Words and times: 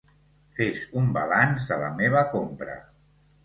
Fes 0.59 0.81
un 1.03 1.11
balanç 1.19 1.67
de 1.69 1.79
la 1.85 1.93
meva 2.03 2.27
compra. 2.35 2.83